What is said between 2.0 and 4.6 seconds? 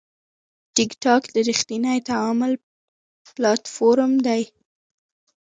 تعامل پلاتفورم دی.